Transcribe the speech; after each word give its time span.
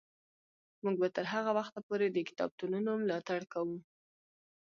موږ 0.83 0.95
به 1.01 1.07
تر 1.15 1.25
هغه 1.33 1.51
وخته 1.57 1.79
پورې 1.87 2.07
د 2.09 2.17
کتابتونونو 2.29 2.89
ملاتړ 3.01 3.41
کوو. 3.53 3.77